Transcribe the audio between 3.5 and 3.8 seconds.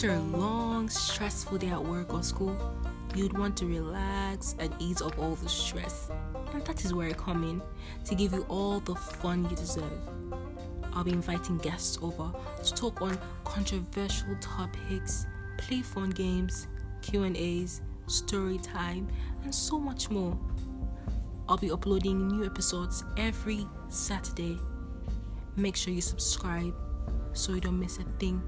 to